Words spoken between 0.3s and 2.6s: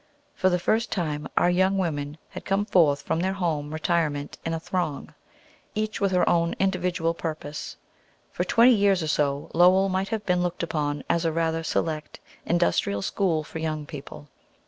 For the first time, our young women had